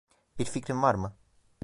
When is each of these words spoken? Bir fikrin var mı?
Bir 0.39 0.45
fikrin 0.45 0.81
var 0.83 0.95
mı? 0.95 1.13